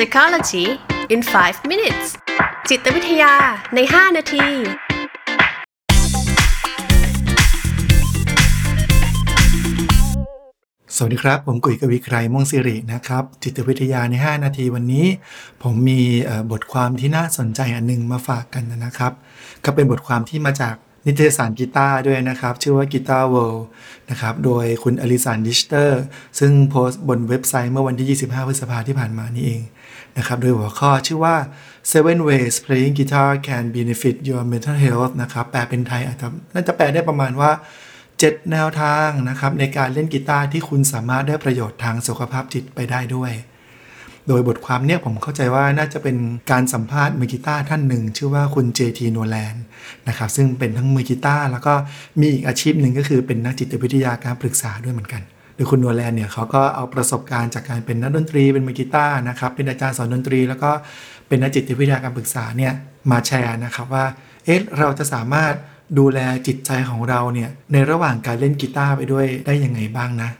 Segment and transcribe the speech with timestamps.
[0.00, 0.66] Psychology
[1.14, 2.08] in 5 minutes
[2.70, 3.32] จิตวิทยา
[3.74, 4.46] ใน 5 นาที
[10.94, 15.06] สวัสดีครับ ผมกุยกวีไกรม่วงสิรินะครับ จิตวิทยาใน 5 นาทีวันนี้
[15.62, 16.00] ผมมี
[16.52, 19.12] บทความที่น่าสนใจอันหนึงมาฝากกันนะครับ
[19.64, 20.74] ก็เป็นบทความที่มาจาก
[21.06, 23.62] นิตยสารกีตาร์ด้วยนะครับ ชื่อว่า Guitar World
[24.10, 26.00] นะครับ โดยคุณอลิสานดิชเตอร์
[26.38, 29.62] ซึ่งโพสต์บนเว็บไซต์เมื่อวันที่ 25 พฤษภาที่ผ่านมานี่เอง
[30.18, 31.36] นะครับโดยหัวข้อชื่อว่า
[31.92, 37.50] seven ways playing guitar can benefit your mental health นะครับแปลเป็นไทยอาจจะน่าจะแปลได้ประมาณว่า
[38.00, 43.32] 7 แนวทางนะครับในการเล่นกีตาร์ที่คุณสามารถได้ประโยชน์ทางสุขภาพจิตไปได้ด้วย
[44.28, 46.16] โดยบทความเนี่ยผมเข้าใจว่าน่าจะเป็น
[46.50, 49.54] การสัมภาษณ์มือกีตาร์ท่านหนึ่ง ชื่อว่าคุณ JT n o l a n
[50.08, 51.74] นะครับซึ่งเป็นทั้งมือกีตาร์แล้วก็
[52.20, 55.22] มีอีกอาชีพหนึ่งก็คือเป็นนักจิตวิทยาการปรึกษาด้วยเหมือนกัน
[55.58, 60.70] โดยคุณโนแลนเนี่ยเขาก็เอาประสบการณ์จากการเป็นนักดนตรีเป็นมือกีตาร์นะครับเป็นอาจารย์สอนดนตรี แล้วก็
[61.28, 62.72] เป็นนักจิตวิทยาการปรึกษาเนี่ย
[63.10, 64.04] มาแชร์นะครับว่า
[64.44, 65.54] เอ๊ะเราจะสามารถ
[65.98, 70.30] ดูแลจิตใจของเราเนี่ยในระหว่างการเล่นกีตาร์ไปด้วยได้ยังไงบ้างนะ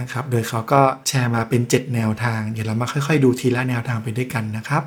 [0.00, 4.82] นะครับ โดยเขาก็แชร์มาเป็น 7 แนวทาง เดี๋ยวเรามาค่อยๆ ดูทีละแนวทางไปด้วยกันนะครับ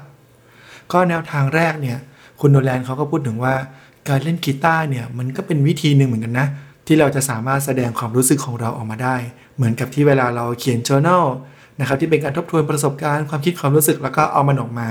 [0.91, 1.97] ก็แนวทางแรกเนี่ย
[2.39, 3.55] คุณโนแลนเขาก็พูดถึงว่า
[4.09, 6.47] การเล่นกีตาร์เนี่ยมันก็เป็นวิธีหนึ่งเหมือนกันนะ
[6.87, 9.15] ที่เราจะสามารถแสดงความรู้สึกของเราออกมาได้
[9.55, 11.25] เหมือนกับที่เวลาเราเขียน journal
[11.79, 14.89] นะครับที่เป็นการทบทวนประสบการณ์ความคิดความรู้สึกแล้วก็เอามันออกมา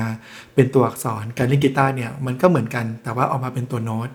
[0.55, 4.09] เป็นตัวอักษรการเล่นกีตาร์เนี่ยมันก็เหมือนกัน แต่ว่าออกมาเป็นตัวโน้ต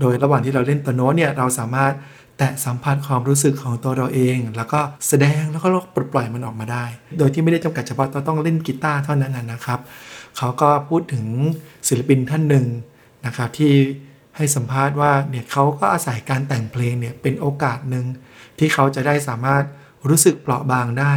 [0.00, 1.92] โดยระหว่างที่เราเล่นตัวโน้ตเนี่ยเราสามารถ
[2.38, 6.84] แตะสัมผัสความรู้สึกของตัวเราเอง แล้วก็แสดงแล้วก็ปลดปล่อยมันออกมาได้
[7.18, 9.78] โดยที่ไม่ได้จำกัดเฉพาะต้องเล่นกีตาร์เท่านั้นนะครับ
[10.36, 11.24] เขาก็พูดถึง
[11.88, 12.66] ศิลปินท่านหนึ่ง
[13.26, 13.72] นะครับที่
[14.36, 18.04] ให้สัมภาษณ์ว่าเนี่ยเขาก็อาศัยการแต่งเพลงเนี่ยเป็นโอกาสหนึ่ง
[18.58, 19.64] ที่เขาจะได้สามารถ
[20.08, 21.12] รู้สึกเปราะบางได้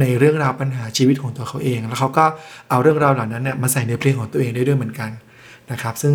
[0.00, 2.24] ในเรื่องราวปัญหาชีวิตของตัวเขาเอง แล้วเขาก็
[2.70, 5.10] เอาเรื่องราวเหล่านั้นเนี่ยมาใส่ในเพลงของตัวเองได้ด้วยเหมือนกัน
[5.70, 6.14] นะครับ ซึ่ง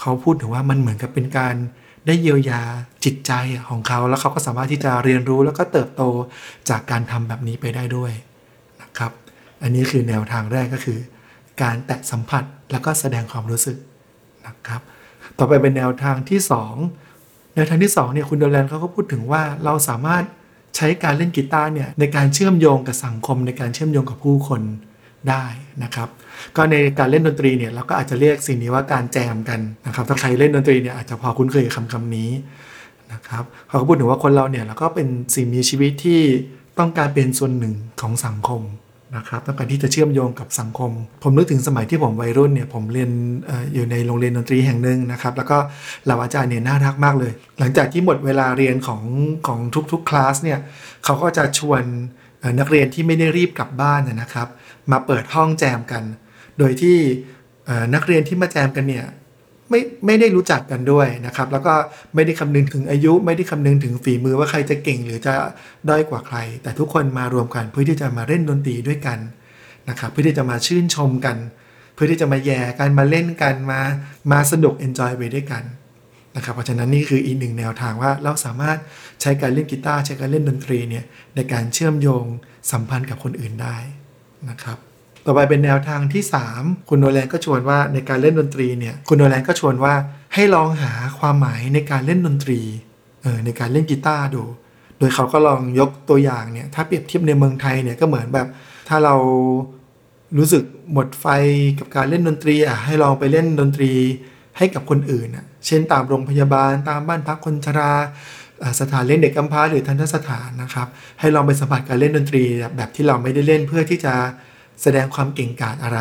[0.00, 1.54] เขาพูดถึงว่ามันเหมือนกับเป็นการ
[2.06, 2.62] ได้เยียวยา
[3.04, 3.32] จิตใจ
[3.68, 6.02] ของเขา แล้วเขาก็สามารถที่จะเรียนรู้แล้วก็เติบโต
[6.70, 8.12] จากการทำแบบนี้ไปได้ด้วย
[8.82, 9.12] นะครับ
[9.62, 10.98] อันนี้คือแนวทางแรกก็คือ
[11.62, 13.76] การแตะสัมผัสแล้วก็แสดงความรู้สึก
[14.46, 14.82] นะครับ
[15.38, 16.40] ต่อไปเป็นแนวทางที่
[16.96, 20.24] 2 แนวทางที่2เนี่ยคุณโดแลนเขาก็พูดถึงว่าเราสามารถ
[20.76, 24.62] ใช้การเล่นกีตาร์เนี่ยในการเชื่อมโยงกับสังคมในการเชื่อมโยงกับผู้คน
[25.28, 25.44] ได้
[25.82, 26.08] นะครับ
[26.56, 32.30] ก็ในการเล่นดนตรีเนี่ยเราก็อาจจะเรียกสิ่งนี้ว่าการแจมกันนะครับถ้าใครเล่นดนตรีเนี่ยอาจจะพอคุ้นเคยกับคำคำนี้
[33.12, 36.20] นะครับเขาก็พูดถึงว่าคนเราเนี่ยเราก็เป็นสิ่งมีชีวิตที่
[36.78, 38.60] ต้องการเป็นส่วนหนึ่งของสังคม
[39.16, 40.90] นะครับต้องการที่จะเชื่อมโยงกับสังคม
[41.22, 43.10] ผมนึกถึงสมัยที่ผมวัยรุ่นเนี่ยผมเรียน
[43.48, 45.58] ออยู่ในโรงเรียนดนตรีแห่งหนึ่งนะครับแล้วก็
[46.04, 49.02] เหล่าอาจารย์เนี่ยน่ารักมากเลย หลังจากที่หมดเวลาเรียนของ
[49.46, 49.58] ของ
[49.92, 50.58] ทุกๆคลาสเนี่ย
[51.04, 51.82] เขาก็จะชวน
[52.60, 54.48] นักเรียนที่ไม่ได้รีบกลับบ้านนะครับ
[54.92, 56.02] มาเปิดห้องแจมกัน
[56.58, 56.96] โดยที่
[57.94, 59.06] นักเรียนที่มาแจมกันเนี่ย
[59.72, 61.74] ไม่ไม่ได้รู้จักกันด้วยนะครับ แล้วก็
[62.14, 65.32] ไม่ได้คำนึงถึงอายุ ไม่ได้คำนึงถึงฝีมือว่าใครจะเก่งหรือจะ
[65.88, 69.18] ด้อยกว่าใคร แต่ทุกคนมารวมกันเพื่อที่จะมาเล่นดนตรีด้วยกัน
[69.88, 71.36] นะครับเพื่อที่จะมาชื่นชมกัน
[71.94, 73.80] เพื่อที่จะมาแย่กันมาเล่นกันมา
[74.32, 75.62] มาสนุกเอนจอยไปด้วยกัน
[76.36, 78.78] นะครับเพราะฉะนั้นนี่คืออีกหนึ่งแนวทางว่าเราสามารถ
[79.20, 81.04] ใช้การเล่นกีตาร์ใช้การเล่นดนตรีเนี่ย
[81.36, 82.24] ในการเชื่อมโยง
[82.72, 83.76] สัมพันธ์กับคนอื่นได้
[84.50, 84.78] นะครับ
[85.26, 86.22] ต่อไปเป็นแนวทางที่
[86.54, 89.94] 3 คุณโนแลนก็ชวนว่าในการเล่นดนตรีเนี่ยคุณโนแลนก็ชวนว่า
[90.34, 92.60] ให้ลองหาความหมายในการเล่นดนตรี
[93.22, 94.42] เออในการเล่นกีตาร์ดู
[94.98, 98.46] โดยเขาก็ลองยกตัวอย่างเนี่ยถ้าเปรียบเทียบในเมืองไทยเนี่ยก็เหมือนแบบ
[98.88, 99.14] ถ้าเรา
[100.38, 101.26] รู้สึกหมดไฟ
[101.78, 103.92] กับการเล่นดนตรีอะให้ลองไปเล่นดนตรี
[104.58, 107.92] ให้กับคนอื่นอะเช่นตามโรงพยาบาลตามบ้านพักคนชรา
[108.80, 110.88] สถานเลี้ยงเด็กกำพร้าหรือทันทสถานนะครับ
[111.20, 112.42] ให้ลองไปสัมผัสการเล่นดนตรี
[112.76, 114.14] แบบที่เราไม่ได้เล่นเพื่อที่จะ
[114.82, 116.00] แสดงความเก่งกาจอะไร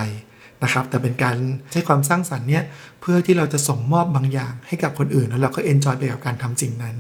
[0.63, 1.35] นะครับ แต่เป็นการ
[1.71, 2.63] ใช้ความสร้างสรรค์เนี่ย
[3.01, 6.95] เพื่อที่เราจะส่งมอบบางอย่างให้กับคนอื่น แล้วเราก็เอนจอยไปกับการทำสิ่งนั้น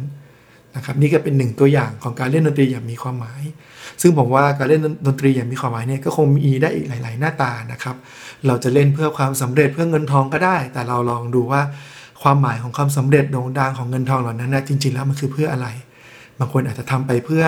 [0.75, 3.41] นะครับนี่ก็เป็นหนึ่งตัวอย่างของการเล่นดนตรีอย่างมีความหมาย
[4.01, 7.95] ซึ่งผมว่าการเล่นดนตรีอย่างมีความหมายเนี่ยก็คงมีได้อีกหลาย ๆ หน้าตานะครับ
[8.47, 11.61] เราจะเล่นเพื่อความสำเร็จเพื่อเงินทองก็ได้ แต่เราลองดูว่า
[12.21, 15.67] ความหมายของความสำเร็จโด่งดังของเงินทองเหล่านั้นนะจริง ๆ แล้วมันคือเพื่ออะไร
[16.39, 17.43] บางคนอาจจะทำไปเพื่อ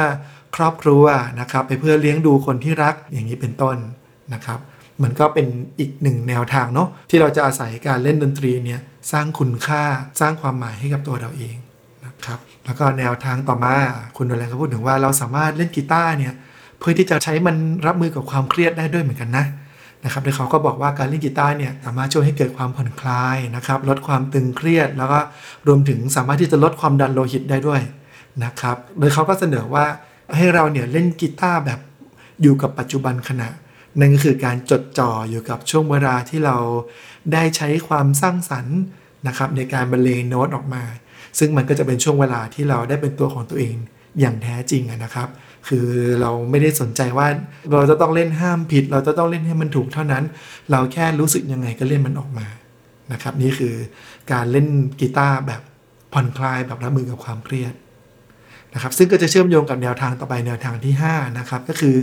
[0.56, 1.04] ครอบครัว
[1.40, 3.78] นะครับ ไปเพื่อเลี้ยงดูคนที่รักอย่างนี้เป็นต้น
[4.34, 4.60] นะครับ
[5.04, 5.48] มันก็เป็น
[5.80, 8.80] อีกหนึ่งแนวทางเนาะที่เราจะอาศัยการเล่นดนตรีเนี่ย
[9.12, 9.84] สร้างคุณค่า
[10.20, 11.56] สร้างความหมายให้กับตัวเราเอง
[12.06, 13.76] นะครับแล้วก็แนวทางต่อมา
[14.18, 16.34] คุณโดแลนก็พูดถึงว่าเราสามารถเล่นกีตาร์เนี่ย
[16.80, 17.56] เพื่อที่จะใช้มัน
[17.88, 19.46] รับมือกับความเครียดได้ด้วยเหมือนกันนะ
[20.06, 25.20] นะครับโดยเขาก็บอกว่าการเล่นกีตาร์เนี่ยสามารถช่วยให้เกิดความผ่อนคลายนะครับลดความตึงเครียด แล้วก็
[25.68, 27.82] รวมถึงสามารถที่จะลดความดันโลหิตได้ด้วย
[28.44, 29.86] นะครับโดยเขาก็เสนอว่า
[30.36, 31.80] ให้เราเนี่ยเล่นกีตาร์แบบ
[32.42, 33.50] อยู่กับปัจจุบันขณะ
[34.00, 36.58] นั่นก็คือการจดจ่ออยู่กับช่วงเวลาที่เรา
[37.34, 38.78] ได้ใช้ความสร้างสรรค์
[39.28, 40.84] นะครับในการบรรเลงโน้ตออกมา
[41.40, 43.76] ซึ่งมันก็จะเป็นช่วงเวลาที่เราได้เป็นตัวของตัวเอง
[44.20, 45.30] อย่างแท้จริงนะครับ
[45.68, 45.88] คือ
[46.22, 47.28] เราไม่ได้สนใจว่า
[47.72, 50.24] เราจะต้องเล่นห้ามผิด เราจะต้องเล่นให้มันถูกเท่านั้น
[50.72, 52.48] เราแค่รู้สึกยังไงก็เล่นมันออกมา
[53.12, 53.76] นะครับนี่คือ
[54.32, 54.68] การเล่น
[55.00, 55.62] กีตาร์แบบ
[56.14, 57.74] ผ่อนคลายแบบรับมือกับความเครียด
[58.74, 61.96] นะครับซึ่งก็จะเชื่อมโยงกับแนวทางต่อไปแนวทางที่5นะครับก็คือ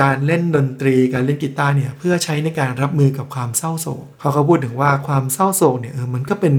[0.00, 6.54] การเล่นดนตรีการเล่นกีตาร์เนี่ยเพื่อใช้ในการรับมือกับความเศร้าโศกเขาเขาพูดถึงว่าความเศร้าโศกเนี่ยเออมันก็เป็น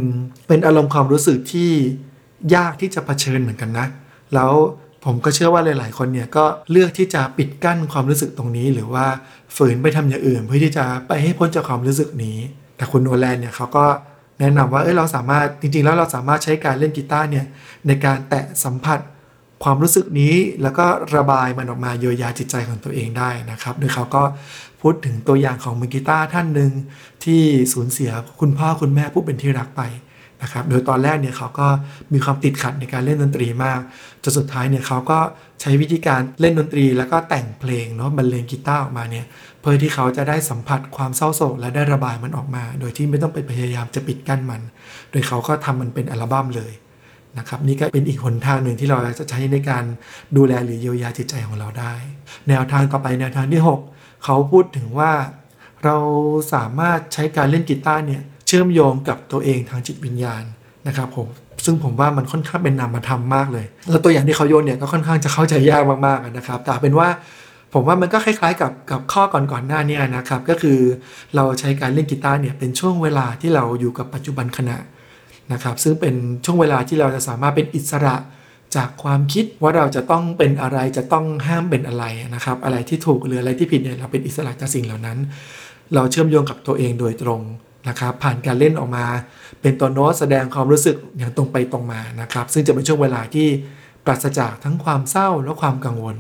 [0.47, 1.71] เป็นอารมณ์ความรู้สึกที่
[2.55, 3.87] ยากที่จะะเผชิญเหมือนกันนะ
[4.33, 4.51] แล้ว
[5.05, 9.05] ผมก็เชื่อว่าหลาย ๆ คนเนี่ยก็เลือกที่จะปิดกั้นความรู้สึกตรงนี้ หรือว่า
[9.55, 12.37] ฝืนไปทำอย่างอื่น เพื่อที่จะไปให้พ้นจากความรู้สึกนี้
[12.77, 13.85] แต่คุณโอแลนเนี่ยเขาก็
[14.39, 17.45] แนะนำว่าเอ้ยเราสามารถจริง ๆ แล้วเราสามารถใช้การเล่นกีตาร์เนี่ย
[17.87, 18.99] ในการแตะสัมผัส
[19.63, 20.85] ความรู้สึกนี้แล้วก็
[21.15, 24.23] ระบายมันออกมาเยียวยาจิตใจของตัวเองได้นะครับ โดยเขาก็
[24.81, 26.71] พูดถึงตัวอย่างของมือกีตาร์ท่านหนึ่ง
[27.23, 27.41] ที่
[27.73, 29.81] สูญเสียคุณพ่อคุณแม่ผู้เป็นที่รักไป
[30.41, 31.67] นะครับ โดยตอนแรกเนี่ยเขาก็
[32.13, 33.79] มีความติดขัดในการเล่นดนตรีมาก
[34.23, 35.19] จนสุดท้ายเนี่ยเขาก็
[35.61, 39.25] ใช้วิธีการเล่นดนตรี แล้วก็แต่งเพลงเนาะบรรเลงกีตาร์ออกมาเนี่ย
[39.59, 44.61] เพื่อที่เขาจะได้สัมผัสความเศร้าโศกและได้ระบายมันออกมา โดยที่ไม่ต้องไปพยายามจะปิดกั้นมัน
[45.11, 46.73] โดยเขาก็ทำมันเป็นอัลบั้มเลย
[47.37, 49.83] นะครับนี่ก็เป็นอีกหนทางหนึ่งที่เราจะใช้ในการ
[50.37, 51.93] ดูแลหรือเยียวยาจิตใจของเราได้
[52.49, 53.61] แนวทางต่อไปแนวทางที่
[53.93, 55.11] 6 เขาพูดถึงว่า
[55.85, 55.97] เรา
[56.53, 60.43] สามารถใช้การเล่นกีตาร์เนี่ยเชื่อมโยงกับตัวเองทางจิตวิญญาณ
[60.87, 61.27] นะครับผม
[61.65, 67.07] ซึ่งผมว่ามันค่อนข้างเป็นนามธรรมมากเลย แล้วตัวอย่างที่เขาโยนเนี่ยก็ค่อนข้างจะเข้าใจยากมากๆนะครับ แต่เป็นว่า
[67.73, 70.79] ผมว่ามันก็คล้ายๆกับกับข้อก่อนๆหน้านี้นะครับ ก็คือ
[71.35, 74.77] เราใช้การเล่นกีตาร์เนี่ยเป็นช่วงเวลาที่เราอยู่กับปัจจุบันขณะ
[75.53, 76.15] นะครับซึ่งเป็น
[76.45, 78.15] ช่วงเวลาที่เราจะสามารถเป็นอิสระ
[78.75, 82.05] จากความคิดว่าเราจะต้องเป็นอะไรจะต้องห้ามเป็นอะไร
[82.35, 85.17] นะครับ อะไรที่ถูกหรืออะไรที่ผิดเนี่ยเราเป็นอิสระจากสิ่งเหล่านั้น
[85.93, 87.41] เราเชื่อมโยงกับตัวเองโดยตรง
[87.89, 89.05] นะครับ ผ่านการเล่นออกมา
[89.61, 93.47] เป็นตัวโน้ตแสดงความรู้สึกอย่างตรงไปตรงมานะครับ ซึ่งจะเป็นช่วงเวลาที่
[94.05, 96.17] ปราศจากทั้งความเศร้าและความกังวล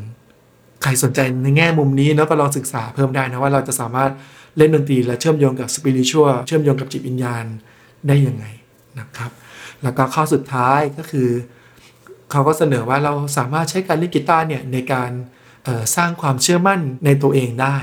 [0.83, 4.11] ใครสนใจในแง่มุมนี้เนาะก็ลองศึกษาเพิ่มได้นะว่าเราจะสามารถ
[4.57, 7.45] เล่นดนตรีและเชื่อมโยงกับสปิริตชัวเชื่อมโยงกับจิตวิญญาณ
[8.07, 8.45] ได้ยังไง
[8.99, 9.31] นะครับ
[9.83, 11.29] แล้วก็ข้อสุดท้ายก็คือ
[12.31, 15.11] เขาก็เสนอว่าเราสามารถใช้การเล่นกีตาร์เนี่ยในการ
[15.95, 17.77] สร้างความเชื่อมั่นในตัวเองได้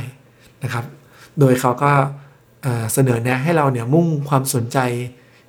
[0.62, 0.84] นะครับ
[1.40, 1.92] โดยเขาก็
[2.92, 4.78] เสนอแนะให้เราเนี่ยมุ่งความสนใจ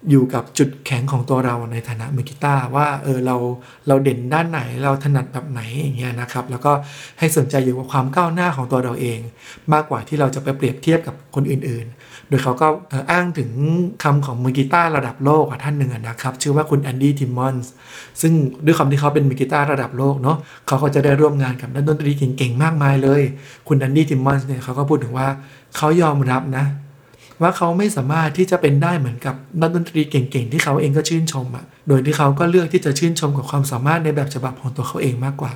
[0.09, 3.35] อยู่กับจุดแข็งของตัวเราในฐานะมือกีตาร์ว่าเออเรา
[3.87, 6.71] เราเด่นด้านไหนเราถนัดแบบไหนอย่างเงี้ยนะครับ แล้วก็
[7.19, 9.19] ให้สนใจอยู่กับความก้าวหน้าของตัวเราเอง
[9.73, 12.67] มากกว่าที่เราจะไปเปรียบเทียบกับคนอื่นๆ โดยเขาก็
[13.11, 13.49] อ้างถึง
[14.03, 17.71] คำของมือกีตาร์ระดับโลกท่านหนึ่งนะครับ ชื่อว่าคุณ Andy Timmons
[18.21, 18.33] ซึ่ง
[18.65, 20.37] ด้วยคำที่เขาเป็นมือกีตาร์ระดับโลกเนาะ
[20.67, 23.21] เขาก็จะได้ร่วมงานกับนักดนตรีเก่งๆมากมายเลย
[23.67, 25.27] คุณ Andy Timmons เนี่ยเขาก็พูดถึงว่า
[25.75, 26.65] เขายอมรับนะ
[27.41, 35.53] ว่าเขาไม่สามารถที่จะเป็นได้เหมือนกับนักดนตรีเก่งๆที่เขาเองก็ชื่นชมอะ่ะ โดยที่เขาก็เลือกที่จะชื่นชมกับความสามารถในแบบฉบับของตัวเขาเองมากกว่า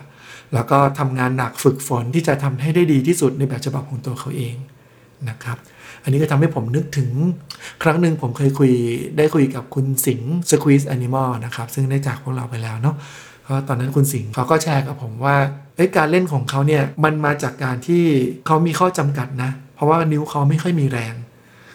[0.53, 4.56] แล้วก็ทำงานหนักฝึกฝนที่จะทำให้ได้ดีที่สุดในแบบฉบับของตัวเขาเอง
[5.30, 5.57] นะครับ
[6.03, 7.12] อันนี้ก็ทำให้ผมนึกถึง
[7.83, 8.71] ครั้งหนึ่งผมเคยคุย
[9.18, 12.95] ได้คุยกับคุณสิงห์สควีสแอนิมอลนะครับ ซึ่งได้จากพวกเราไปแล้วเนาะ
[13.44, 15.36] เพราะตอนนั้นคุณสิงห์เขาก็แชร์กับผมว่า
[15.97, 18.03] การเล่นของเขาเนี่ยมันมาจากการที่
[18.47, 21.13] เขามีข้อจำกัดนะ เพราะว่านิ้วเขาไม่ค่อยมีแรง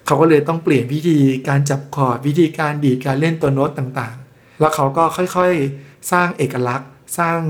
[0.08, 7.40] เขาก็เลยต้องเปลี่ยนวิธีการจับคอร์ดวิธีการดีดการเล่นตัวโน้ตต่างๆ แล้วเขาก็ค่อยๆ สร้างเอกลักษณ์ สร้าง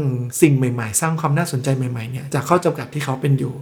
[0.43, 3.55] สิ่งใหม่ๆ สร้างความน่าสนใจใหม่ๆเนี่ยจากข้อจำกัดที่เขาเป็นอยู่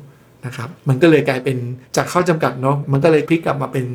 [0.47, 1.57] นะครับมันก็เลยกลายเป็น
[1.97, 3.87] จากข้อจำกัดเนาะมันก็เลยพลิกกลับมาเป็น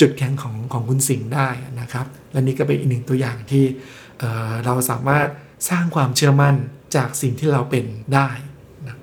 [0.00, 1.48] จุดแข็งของของคุณสิงห์ได้
[1.80, 3.64] นะครับ และนี่ก็เป็นอีกหนึ่งตัวอย่างที่
[4.20, 5.28] เเราสามารถ
[5.70, 6.54] สร้างความเชื่อมั่น
[6.96, 7.84] จากสิ่งที่เราเป็น
[8.14, 8.28] ได้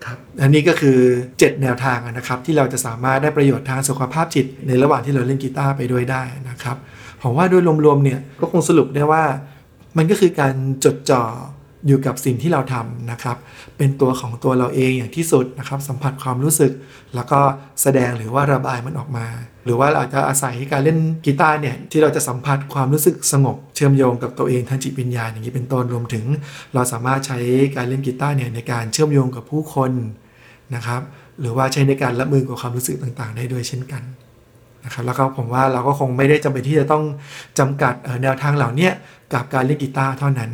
[0.05, 6.77] ครับอันนี้ก็คือ 7 แนวทางนะครับที่เราจะสามารถได้ประโยชน์ทางสุขภาพจิต ในระหว่างที่เราเล่นกีตาร์ไปด้วยได้นะครับ
[7.23, 9.23] ผมว่าโดยรวมๆเนี่ยก็คงสรุปได้ว่า
[9.97, 11.23] มันก็คือการจดจ่อ
[11.87, 13.37] อยู่กับสิ่งที่เราทำนะครับ
[13.77, 16.71] เป็นตัวของตัวเราเองอย่างที่สุดนะครับ สัมผัสความรู้สึก
[17.15, 17.39] แล้วก็
[17.81, 19.25] แสดงหรือว่าระบายมันออกมา
[19.65, 26.25] หรือว่าเราจะอาศัยการเล่นกีตาร์เนี่ยที่เราจะสัมผัสความรู้สึกสงบ เชื่อมโยงกับตัวเองทางจิตวิญญาณอย่างนี้เป็นต้นรวมถึง
[26.73, 27.39] เราสามารถใช้
[27.75, 29.91] การเล่นกีตาร์เนี่ยในการเชื่อมโยงกับผู้คน
[30.75, 31.01] นะครับ
[31.39, 34.03] หรือว่าใช้ในการรับมือกับความรู้สึกต่างๆ ได้ด้วยเช่นกัน
[34.85, 37.03] นะครับแล้วก็ผมว่าเราก็คงไม่ได้จำเป็นที่จะต้อง
[37.59, 37.93] จำกัด
[38.23, 38.89] แนวทางเหล่านี้
[39.33, 40.51] กับการเล่นกีตาร์เท่านั้น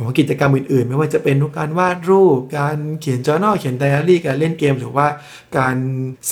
[0.00, 5.06] ผมว่ากิจกรรมอื่นๆ ไม่ว่าจะเป็นการวาดรูป การเขียนจอ r n เขียนไดอารี่ การเล่นเกม หรือว่า
[5.58, 5.76] การ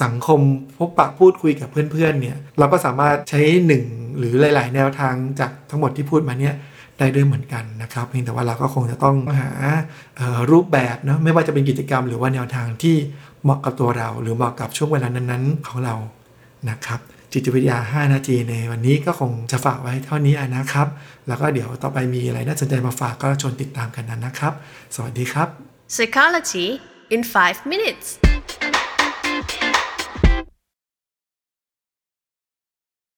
[0.02, 0.40] สังคม
[0.78, 3.84] พบปะพูดคุยกับเพื่อนๆ เนี่ย เราก็สามารถใช้หนึ่ง
[4.18, 6.54] หรือหลาย ๆ แนวทางจากทั้งหมดที่พูดมาเนี่ย
[6.98, 9.50] ได้ด้วยเหมือนกันนะครับเพียงแต่ว่าเราก็คงจะต้องหา
[10.50, 12.96] รูปแบบเนะไม่ว่าจะเป็นกิจกรรมหรือว่าแนวทางที่
[13.42, 15.94] เหมาะกับตัวเรา หรือเหมาะกับช่วงเวลานั้น ๆ ของเรา
[16.70, 17.00] นะครับ
[17.32, 20.88] จิตวิทยา 5 นาทีในวันนี้ก็คงจะฝากไว้เท่านี้นะครับ
[21.28, 24.52] แล้วก็เดี๋ยวต่อไปมีอะไรน่าสนใจมาฝากก็ชวนติดตามกันนะครับ
[24.94, 25.48] สวัสดีครับ
[25.94, 26.66] Psychology
[27.14, 28.06] in 5 minutes